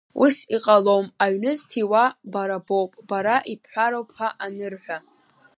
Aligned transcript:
Ус 0.23 0.35
иҟалом, 0.55 1.05
аҩны 1.23 1.51
зҭиуа, 1.59 2.05
бара 2.31 2.57
боуп, 2.65 2.91
бара 3.09 3.37
ибҳәароуп 3.51 4.09
ҳәа 4.15 4.29
анырҳәа… 4.45 4.97